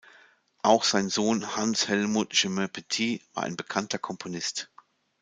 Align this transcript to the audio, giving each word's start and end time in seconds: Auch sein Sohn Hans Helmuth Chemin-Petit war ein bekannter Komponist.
Auch 0.63 0.83
sein 0.83 1.09
Sohn 1.09 1.55
Hans 1.55 1.87
Helmuth 1.87 2.33
Chemin-Petit 2.33 3.21
war 3.35 3.43
ein 3.43 3.55
bekannter 3.55 3.99
Komponist. 3.99 4.71